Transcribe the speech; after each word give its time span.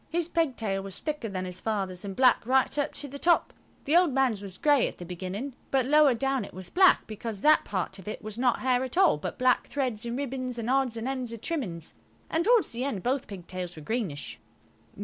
His 0.09 0.27
pigtail 0.27 0.81
was 0.81 0.97
thicker 0.97 1.29
than 1.29 1.45
his 1.45 1.59
father's 1.59 2.03
and 2.03 2.15
black 2.15 2.43
right 2.47 2.75
up 2.79 2.91
to 2.93 3.07
the 3.07 3.19
top. 3.19 3.53
The 3.85 3.95
old 3.95 4.11
man's 4.13 4.41
was 4.41 4.57
grey 4.57 4.87
at 4.87 4.97
the 4.97 5.05
beginning, 5.05 5.53
but 5.69 5.85
lower 5.85 6.15
down 6.15 6.43
it 6.43 6.55
was 6.55 6.71
black, 6.71 7.05
because 7.05 7.43
that 7.43 7.63
part 7.65 7.99
of 7.99 8.07
it 8.07 8.23
was 8.23 8.39
not 8.39 8.61
hair 8.61 8.83
at 8.83 8.97
all, 8.97 9.17
but 9.19 9.37
black 9.37 9.67
threads 9.67 10.03
and 10.03 10.17
ribbons 10.17 10.57
and 10.57 10.71
odds 10.71 10.97
and 10.97 11.07
ends 11.07 11.31
of 11.33 11.41
trimmings, 11.41 11.93
and 12.31 12.45
towards 12.45 12.71
the 12.71 12.83
end 12.83 13.03
both 13.03 13.27
pigtails 13.27 13.75
were 13.75 13.83
greenish. 13.83 14.39